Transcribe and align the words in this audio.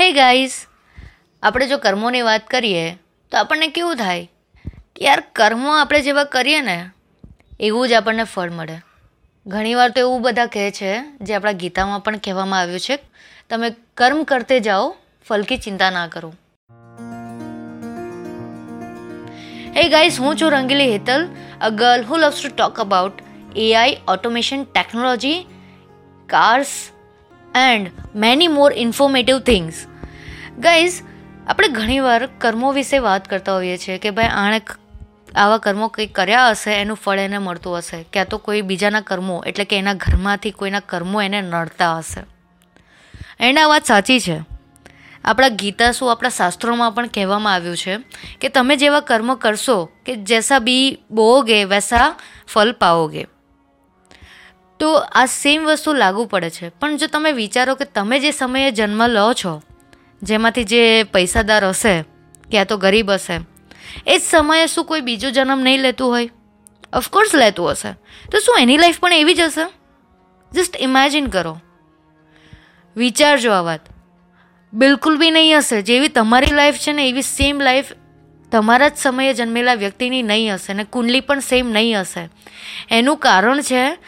Hey 0.00 0.12
guys 0.12 0.52
આપણે 1.42 1.66
જો 1.66 1.78
કર્મોની 1.78 2.22
વાત 2.22 2.46
કરીએ, 2.46 2.94
તો 3.30 3.38
આપણને 3.38 3.68
કેવું 3.68 3.96
થાય 3.96 4.30
કે 4.96 5.04
યાર 5.04 5.20
કર્મો 5.20 5.76
આપણે 5.76 6.00
જેવા 6.00 6.24
કરીએ 6.24 6.60
ને, 6.60 6.90
એવું 7.60 7.88
જ 7.88 7.92
આપણને 7.92 8.24
ફળ 8.24 8.50
મળે. 8.50 8.76
ઘણીવાર 9.46 9.90
તો 9.90 10.00
એવું 10.00 10.22
બધા 10.22 10.46
કહે 10.46 10.70
છે, 10.70 11.18
જે 11.18 11.34
આપણા 11.34 11.52
ગીતામાં 11.52 12.00
પણ 12.00 12.16
કહેવામાં 12.16 12.60
આવ્યું 12.60 12.80
છે, 12.80 12.98
તમે 13.50 13.70
કર્મ 13.96 14.22
કરતે 14.22 14.60
જાઓ 14.60 14.96
ફલકી 15.28 15.56
ચિંતા 15.56 15.90
ના 15.90 16.06
કરો. 16.06 16.34
હે 19.76 19.88
ગાઈઝ 19.88 20.20
હું 20.20 20.36
છું 20.36 20.52
Rangili 20.52 20.92
Hetal 20.92 21.28
a 21.60 21.68
girl 21.68 22.04
who 22.04 22.16
loves 22.16 22.42
to 22.42 22.56
talk 22.56 22.80
about 22.80 23.12
AI 23.56 23.96
automation 24.08 24.64
technology 24.64 25.46
cars 26.26 26.90
and 27.54 27.90
many 28.14 28.48
more 28.48 28.72
informative 28.72 29.38
things 29.38 29.86
guys 30.58 31.02
આપણે 31.46 31.68
ઘણીવાર 31.68 32.26
કર્મો 32.26 32.72
વિશે 32.72 32.98
વાત 32.98 33.30
કરતા 33.30 33.54
હોઈએ 33.54 33.76
છીએ 33.76 33.98
કે 33.98 34.10
ભાઈ 34.10 34.24
આણે 34.24 34.60
આવા 35.36 35.58
કર્મો 35.58 35.88
કંઈક 35.88 36.14
કર્યા 36.14 36.50
હશે, 36.50 36.70
એનું 36.70 36.96
ફળ 36.96 37.18
એને 37.18 37.38
મળતું 37.38 37.78
હશે. 37.78 38.02
ક્યાં 38.12 38.26
તો 38.26 38.38
કોઈ 38.38 38.62
બીજાના 38.62 39.00
કર્મો, 39.00 39.44
એટલે 39.46 39.64
કે 39.64 39.78
એના 39.78 39.94
ઘરમાંથી 39.94 40.50
કોઈના 40.50 40.80
કર્મો 40.80 41.22
એને 41.22 41.42
નડતા 41.42 41.98
હશે. 41.98 42.24
એના 43.40 43.66
વાત 43.66 43.84
સાચી 43.84 44.20
છે. 44.20 44.40
આપણા 45.24 45.48
ગીતા 45.48 45.92
શું 45.92 46.12
આપણા 46.12 46.28
શાસ્ત્રોમાં 46.28 46.92
પણ 46.92 47.06
કહેવામાં 47.06 47.54
આવ્યું 47.54 47.76
છે 47.76 47.98
કે 48.40 48.48
તમે 48.48 48.76
જેવા 48.76 49.00
કર્મ 49.00 49.34
કરશો 49.34 49.84
કે 50.06 50.16
જૈસા 50.16 50.58
બી 50.58 50.98
બોઓગે, 51.10 51.64
વૈસા 51.64 52.16
ફલ 52.46 52.72
પાઓગે. 52.72 53.26
તો 54.84 54.94
આ 54.94 55.26
સેમ 55.26 55.64
વસ્તુ 55.64 55.92
લાગુ 55.92 56.24
પડે 56.24 56.50
છે. 56.50 56.68
પણ 56.68 56.96
જો 56.96 57.06
તમે 57.06 57.32
વિચારો 57.32 57.74
કે 57.74 57.84
તમે 57.84 58.20
જે 58.20 58.30
સમયે 58.30 58.70
જન્મ 58.70 59.06
લો 59.06 59.32
છો, 59.32 59.62
જેમાંથી 60.22 60.64
જે 60.64 61.02
પૈસાદાર 61.02 61.64
હશે, 61.68 62.02
ક્યાં 62.50 62.66
તો 62.66 62.76
ગરીબ 62.76 63.10
હશે, 63.10 63.40
એ 64.06 64.18
જ 64.18 64.22
સમયે 64.22 64.66
શું 64.66 64.84
કોઈ 64.84 65.00
બીજો 65.00 65.30
જન્મ 65.30 65.60
નહીં 65.60 65.78
લેતું 65.78 66.08
હોય? 66.08 66.30
ઓફકોર્સ 66.96 67.34
લેતું 67.34 67.70
હશે. 67.70 67.92
તો 68.32 68.38
શું 68.38 68.56
એની 68.60 68.76
લાઈફ 68.76 69.00
પણ 69.00 69.12
એવી 69.12 69.34
જ 69.34 69.40
હશે? 69.40 69.72
જસ્ટ 70.52 70.76
ઇમેજિન 70.80 71.26
કરો. 71.26 71.60
વિચારજો 72.96 73.52
આ 73.52 73.60
વાત. 73.60 73.80
બિલકુલ 74.72 75.16
બી 75.16 75.30
નહીં 75.30 75.58
હશે. 75.58 75.82
જેવી 75.82 76.08
તમારી 76.08 76.54
લાઈફ 76.54 76.74
છે 76.74 76.92
ને, 76.92 77.08
એવી 77.08 77.22
સેમ 77.22 77.60
લાઈફ 77.60 77.86
તમારા 78.54 78.88
જ 78.88 78.96
સમયે 78.96 79.34
જન્મેલા 79.34 79.74
વ્યક્તિની 79.74 80.22
નહીં 80.22 80.54
હશે 80.54 80.72
અને 80.72 80.84
કુંડલી 80.84 81.20
પણ 81.20 81.38
સેમ 81.38 81.70
નહીં 81.70 82.00
હશે. 82.00 82.28
એનું 82.90 83.16
કારણ 83.16 83.60
છે 83.60 83.98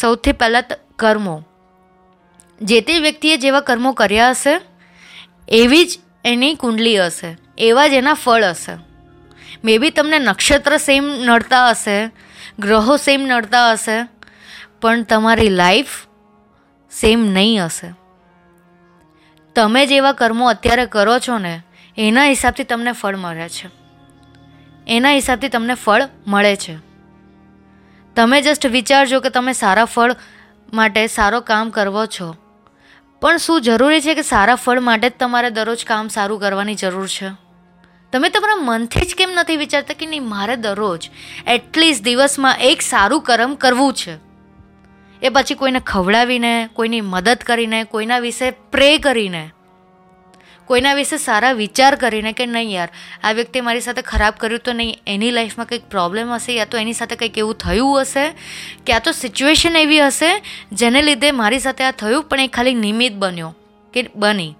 સૌથી 0.00 0.32
પહેલાં 0.32 0.64
કર્મો. 0.96 1.44
જે 2.62 2.80
તે 2.80 2.98
વ્યક્તિએ 2.98 3.36
જેવા 3.36 3.60
કર્મો 3.60 3.92
કર્યા 3.92 4.30
હશે, 4.30 4.60
એવી 5.48 5.84
જ 5.84 5.98
એની 6.24 6.54
કુંડલી 6.54 7.06
હશે. 7.06 7.38
એવા 7.58 7.88
જ 7.88 7.92
એના 7.92 8.14
ફળ 8.14 8.44
હશે. 8.44 8.72
મે 9.64 9.78
બી 9.78 9.90
તમને 9.90 10.18
નક્ષત્ર 10.18 10.76
સેમ 10.76 11.04
નડતા 11.04 11.70
હશે, 11.70 12.06
ગ્રહો 12.58 12.96
સેમ 12.96 13.20
નડતા 13.20 13.72
હશે, 13.72 14.08
પણ 14.80 15.02
તમારી 15.02 15.48
લાઈફ 15.48 15.88
સેમ 16.90 17.20
નહીં 17.20 17.64
હશે. 17.64 17.94
તમે 19.54 19.86
જેવા 19.86 20.12
કર્મો 20.12 20.48
અત્યારે 20.48 20.86
કરો 20.86 21.18
છો 21.18 21.38
ને, 21.38 21.62
એના 21.98 22.24
હિસાબથી 22.24 22.64
તમને 22.64 22.92
ફળ 22.92 23.16
મળે 23.16 23.48
છે. 23.48 23.79
એના 24.90 25.10
હિસાબથી 25.10 25.48
તમને 25.48 25.74
ફળ 25.74 26.02
મળે 26.26 26.56
છે. 26.56 26.78
તમે 28.16 28.42
જસ્ટ 28.42 28.66
વિચારજો 28.66 29.20
કે 29.20 29.30
તમે 29.30 29.52
સારા 29.52 29.84
ફળ 29.84 30.16
માટે 30.72 31.06
સારો 31.06 31.40
કામ 31.40 31.70
કરવો 31.70 32.06
છો. 32.06 32.36
પણ 33.20 33.36
શું 33.36 33.62
જરૂરી 33.62 34.00
છે 34.00 34.14
કે 34.14 34.22
સારા 34.22 34.54
ફળ 34.54 34.80
માટે 34.80 35.10
જ 35.10 35.12
તમારે 35.18 35.50
દરરોજ 35.50 35.84
કામ 35.84 36.08
સારું 36.08 36.40
કરવાની 36.40 36.74
જરૂર 36.74 37.06
છે? 37.06 37.28
તમે 38.12 38.28
તમારા 38.28 38.56
મનથી 38.56 39.00
જ 39.00 39.14
કેમ 39.14 39.30
નથી 39.34 39.56
વિચારતા 39.56 39.94
કે 39.94 40.06
નહીં, 40.06 40.28
મારે 40.28 40.56
દરરોજ 40.56 41.10
એટલીસ્ટ 41.46 42.04
દિવસમાં 42.04 42.56
એક 42.58 42.80
સારું 42.80 43.22
કર્મ 43.22 43.54
કરવું 43.54 43.94
છે? 43.94 44.14
એ 45.22 45.28
પછી 45.28 45.54
કોઈને 45.54 45.80
ખવડાવીને, 45.80 46.68
કોઈની 46.72 47.00
મદદ 47.00 47.38
કરીને, 47.46 47.84
કોઈના 47.84 48.18
વિશે 48.18 48.50
પ્રે 48.50 48.98
કરીને 48.98 49.50
કોઈના 50.70 50.94
વિશે 50.94 51.16
સારા 51.16 51.52
વિચાર 51.52 51.94
કરીને 51.94 52.32
કે 52.32 52.46
નહીં 52.46 52.70
યાર, 52.70 52.88
આ 53.24 53.32
વ્યક્તિએ 53.32 53.60
મારી 53.60 53.80
સાથે 53.80 54.02
ખરાબ 54.02 54.34
કર્યું 54.38 54.60
તો 54.60 54.72
નહીં, 54.72 54.98
એની 55.06 55.30
લાઈફમાં 55.30 55.66
કંઈક 55.66 55.84
પ્રોબ્લેમ 55.90 56.30
હશે 56.30 56.54
યા 56.54 56.64
તો 56.64 56.78
એની 56.78 56.92
સાથે 56.92 57.16
કંઈક 57.16 57.38
એવું 57.38 57.54
થયું 57.54 58.00
હશે? 58.00 58.30
કે 58.86 58.92
આ 58.92 58.98
તો 58.98 59.12
સિચ્યુએશન 59.12 59.76
એવી 59.76 60.00
હશે 60.00 60.42
જેને 60.72 61.02
લીધે 61.02 61.30
મારી 61.30 61.58
સાથે 61.58 61.84
આ 61.84 61.90
થયું, 61.90 62.22
પણ 62.22 62.40
એ 62.40 62.48
ખાલી 62.48 62.74
નિમિત્ત 62.74 63.16
બન્યો 63.16 63.56
કે 63.92 64.10
બની. 64.16 64.54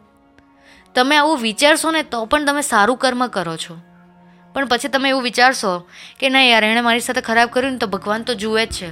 તમે 0.94 1.16
આવું 1.16 1.38
વિચારશો 1.38 1.90
ને 1.90 2.02
તો 2.02 2.24
પણ 2.24 2.44
તમે 2.44 2.62
સારું 2.62 2.96
કર્મ 2.96 3.26
કરો 3.26 3.56
છો. 3.56 3.78
પણ 4.52 4.66
પછી 4.66 4.88
તમે 4.88 5.08
એવું 5.08 5.22
વિચારશો 5.22 5.78
કે 6.20 6.28
ના 6.28 6.42
યાર, 6.42 6.64
એણે 6.64 6.80
મારી 6.80 7.00
સાથે 7.00 7.20
ખરાબ 7.20 7.48
કર્યું 7.48 7.72
ને 7.72 7.78
તો 7.78 7.86
ભગવાન 7.86 8.22
તો 8.22 8.34
જુએ 8.34 8.66
જ 8.66 8.68
છે. 8.68 8.90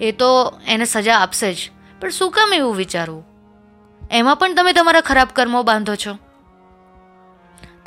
એ 0.00 0.12
તો 0.12 0.60
એને 0.66 0.84
સજા 0.84 1.18
આપશે 1.18 1.54
જ. 1.54 1.70
પણ 2.00 2.10
શું 2.10 2.30
કામ 2.30 2.54
એવું 2.54 2.76
વિચારવું? 2.76 3.33
એમાં 4.10 4.36
પણ 4.36 4.54
તમે 4.54 4.72
તમારા 4.72 5.00
ખરાબ 5.00 5.28
કર્મો 5.34 5.62
બાંધો 5.62 5.94
છો. 5.94 6.18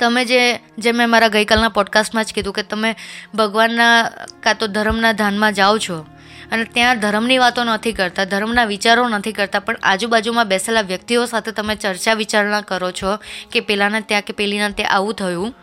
તમે 0.00 0.24
જે 0.24 0.60
જે 0.78 0.92
મેં 0.92 1.10
મારા 1.10 1.28
ગઈકાલના 1.28 1.68
પોડકાસ્ટમાં 1.68 2.24
જ 2.24 2.32
કીધું 2.34 2.52
કે 2.52 2.62
તમે 2.62 2.96
ભગવાનના 3.34 4.10
કાં 4.42 4.58
તો 4.58 4.66
ધર્મના 4.66 5.12
ધાનમાં 5.12 5.52
જાઓ 5.52 5.78
છો 5.78 6.06
અને 6.52 6.64
ત્યાં 6.64 7.00
ધર્મની 7.00 7.38
વાતો 7.38 7.64
નથી 7.64 7.92
કરતા, 7.92 8.24
ધર્મના 8.24 8.64
વિચારો 8.64 9.08
નથી 9.08 9.32
કરતા, 9.32 9.60
પણ 9.60 9.76
આજુબાજુમાં 9.82 10.48
બેસેલા 10.48 10.80
વ્યક્તિઓ 10.80 11.26
સાથે 11.26 11.52
તમે 11.52 11.74
ચર્ચા 11.74 12.14
વિચારણા 12.14 12.60
કરો 12.60 12.90
છો 12.90 13.16
કે 13.52 13.60
પેલાને 13.60 14.00
ત્યાં 14.00 14.22
કે 14.22 14.32
પેલીના 14.32 14.70
ત્યાં 14.70 14.92
આવું 14.92 15.14
થયું, 15.14 15.54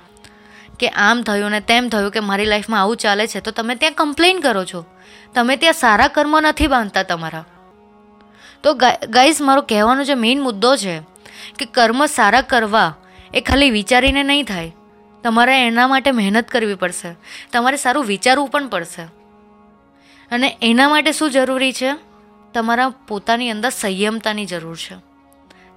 કે 0.79 0.89
આમ 0.89 1.21
થયું 1.21 1.51
ને 1.51 1.59
તેમ 1.59 1.89
થયું 1.89 2.11
કે 2.11 2.19
મારી 2.19 2.45
લાઈફમાં 2.45 2.81
આવું 2.81 2.97
ચાલે 2.97 3.27
છે, 3.27 3.39
તો 3.39 3.51
તમે 3.51 3.75
ત્યાં 3.75 3.93
કમ્પ્લેન 3.93 4.39
કરો 4.39 4.65
છો. 4.65 4.85
તમે 5.33 5.55
ત્યાં 5.55 5.73
સારા 5.73 6.07
કર્મ 6.07 6.39
નથી 6.39 6.67
બાંધતા 6.67 7.03
તમારા. 7.03 7.45
તો 8.65 8.73
ગાઈઝ 9.09 9.41
મારો 9.41 9.61
કહેવાનો 9.61 10.03
જે 10.03 10.15
મેઇન 10.15 10.41
મુદ્દો 10.41 10.75
છે 10.75 10.99
કે 11.59 11.65
કર્મ 11.65 12.05
સારા 12.05 12.41
કરવા 12.41 12.95
એ 13.33 13.41
ખાલી 13.41 13.69
વિચારીને 13.69 14.23
નહીં 14.23 14.45
થાય. 14.45 14.75
તમારે 15.23 15.67
એના 15.67 15.87
માટે 15.87 16.11
મહેનત 16.11 16.47
કરવી 16.47 16.75
પડશે. 16.75 17.15
તમારે 17.51 17.77
સારું 17.77 18.05
વિચારવું 18.05 18.49
પણ 18.49 18.67
પડશે. 18.67 19.01
અને 20.31 20.57
એના 20.61 20.89
માટે 20.89 21.11
શું 21.11 21.31
જરૂરી 21.31 21.73
છે? 21.73 21.91
તમારા 22.53 22.89
પોતાની 22.89 23.49
અંદર 23.49 23.69
સંયમતાની 23.69 24.45
જરૂર 24.45 24.77
છે. 24.77 24.95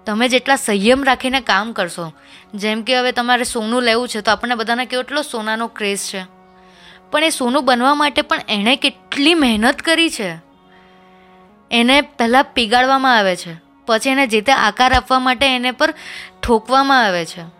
તમે 0.07 0.29
જેટલા 0.29 0.57
સંયમ 0.57 1.05
રાખીને 1.05 1.41
કામ 1.41 1.73
કરશો, 1.73 2.13
જેમ 2.55 2.83
કે 2.83 2.99
હવે 2.99 3.13
તમારે 3.13 3.45
સોનું 3.45 3.83
લેવું 3.83 4.09
છે, 4.09 4.21
તો 4.21 4.31
આપણને 4.31 4.55
બધાને 4.55 4.87
કેટલો 4.87 5.23
સોનાનો 5.23 5.67
ક્રેઝ 5.67 5.99
છે. 5.99 6.25
પણ 7.11 7.25
એ 7.25 7.31
સોનું 7.31 7.65
બનવા 7.65 7.95
માટે 7.95 8.23
પણ 8.23 8.41
એણે 8.49 8.77
કેટલી 8.77 9.35
મહેનત 9.35 9.83
કરી 9.83 10.11
છે? 10.11 10.48
એને 11.71 12.01
પહેલાં 12.01 12.45
પીગાળવામાં 12.45 13.19
આવે 13.19 13.37
છે. 13.37 13.69
પછી 13.87 14.11
એને 14.11 14.27
જે 14.27 14.41
તે 14.41 14.53
આકાર 14.53 14.93
આપવા 14.93 15.19
માટે 15.19 15.57
એને 15.57 15.71
પર 15.71 15.95
ઠોકવામાં 16.43 17.05
આવે 17.05 17.25
છે. 17.25 17.59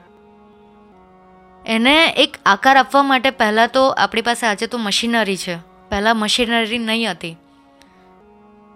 એને 1.67 2.07
એક 2.07 2.37
આકાર 2.47 2.77
આપવા 2.77 3.03
માટે 3.03 3.31
પહેલાં 3.31 3.69
તો 3.69 3.89
આપણી 3.89 4.23
પાસે 4.23 4.47
આજે 4.47 4.67
તો 4.67 4.79
મશીનરી 4.79 5.37
છે. 5.37 5.57
પહેલાં 5.89 6.17
મશીનરી 6.17 6.79
નહીં 6.79 7.11
હતી. 7.11 7.37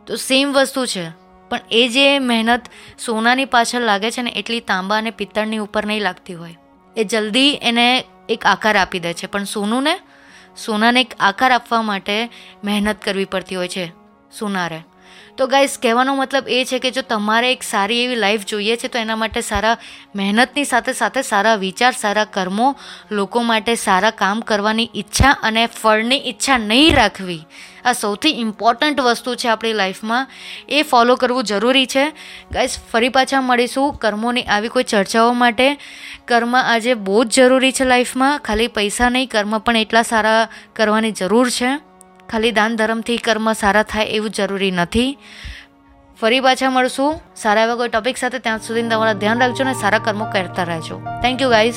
તો 0.06 0.16
સેમ 0.16 0.52
વસ્તુ 0.52 0.86
છે. 0.86 1.08
પણ 1.48 1.60
એ 1.70 1.88
જે 1.88 2.18
મહેનત 2.18 2.62
સોનાની 3.06 3.44
પાછળ 3.44 3.80
લાગે 3.80 4.10
છે 4.10 4.22
ને 4.22 4.30
એટલી 4.30 4.60
તાંબા 4.60 4.98
અને 4.98 5.10
પિત્તળની 5.10 5.58
ઉપર 5.58 5.86
નહીં 5.86 6.02
લાગતી 6.02 6.34
હોય. 6.34 6.56
એ 6.96 7.04
જલ્દી 7.04 7.54
એને 7.62 8.04
એક 8.28 8.46
આકાર 8.46 8.76
આપી 8.76 9.00
દે 9.00 9.12
છે. 9.12 9.26
પણ 9.26 9.44
સોનુંને, 9.44 9.98
સોનાને 10.66 11.00
એક 11.00 11.14
આકાર 11.20 11.52
આપવા 11.52 11.82
માટે 11.82 12.28
મહેનત 12.64 13.02
કરવી 13.02 13.24
પડતી 13.24 13.56
હોય 13.56 13.68
છે. 13.68 13.86
સોનારે. 14.38 14.80
તો 15.36 15.46
ગાઈઝ 15.46 15.78
કહેવાનો 15.82 16.14
મતલબ 16.16 16.48
એ 16.48 16.64
છે 16.64 16.78
કે 16.78 16.90
જો 16.90 17.02
તમારે 17.02 17.52
એક 17.52 17.62
સારી 17.62 18.04
એવી 18.04 18.16
લાઈફ 18.16 18.46
જોઈએ 18.46 18.76
છે, 18.76 18.88
તો 18.88 18.98
એના 18.98 19.16
માટે 19.16 19.40
સારા 19.40 19.76
મહેનતની 20.16 20.64
સાથે 20.64 20.92
સાથે 20.92 21.22
સારા 21.22 21.54
વિચાર, 21.54 21.92
સારા 21.92 22.24
કર્મો, 22.24 22.76
લોકો 23.10 23.42
માટે 23.42 23.74
સારા 23.74 24.10
કામ 24.10 24.40
કરવાની 24.40 24.90
ઈચ્છા 24.96 25.36
અને 25.42 25.66
ફળની 25.66 26.22
ઈચ્છા 26.28 26.58
નહીં 26.58 26.96
રાખવી 26.96 27.46
આ 27.84 27.92
સૌથી 27.92 28.30
ઇમ્પોર્ટન્ટ 28.40 29.00
વસ્તુ 29.00 29.34
છે 29.34 29.48
આપણી 29.48 29.72
લાઈફમાં 29.72 30.28
એ 30.68 30.82
ફોલો 30.82 31.16
કરવું 31.16 31.44
જરૂરી 31.44 31.86
છે. 31.86 32.04
ગાઈઝ 32.52 32.76
ફરી 32.92 33.08
પાછા 33.08 33.40
મળીશું 33.40 33.94
કર્મોની 33.94 34.42
આવી 34.42 34.68
કોઈ 34.68 34.82
ચર્ચાઓ 34.84 35.32
માટે. 35.32 35.78
કર્મ 36.28 36.56
આજે 36.56 36.94
બહુ 36.94 37.24
જ 37.24 37.30
જરૂરી 37.30 37.72
છે 37.72 37.84
લાઈફમાં 37.84 38.38
ખાલી 38.38 38.68
પૈસા 38.68 39.08
નહીં, 39.08 39.28
કર્મ 39.28 39.58
પણ 39.58 39.76
એટલા 39.76 40.02
સારા 40.02 40.48
કરવાની 40.76 41.12
જરૂર 41.12 41.50
છે. 41.50 41.91
ખાલી 42.32 42.52
દાન 42.52 42.76
ધર્મથી 42.76 43.16
કર્મ 43.16 43.52
સારા 43.52 43.82
થાય 43.82 44.04
એવું 44.04 44.30
જરૂરી 44.30 44.70
નથી. 44.70 45.18
ફરી 46.20 46.40
પાછા 46.40 46.70
મળશું. 46.70 47.20
સારા 47.36 47.62
એવા 47.62 47.74
કોઈ 47.74 47.88
ટોપિક 47.88 48.16
સાથે 48.16 48.38
ત્યાં 48.38 48.58
સુધી 48.58 48.88
તમારા 48.88 49.12
ધ્યાન 49.12 49.40
રાખજો 49.40 49.64
અને 49.64 49.74
સારા 49.74 49.98
કર્મો 49.98 50.24
કરતા 50.24 50.62
રહેજો. 50.62 51.00
Thank 51.22 51.42
you 51.42 51.50
guys 51.50 51.74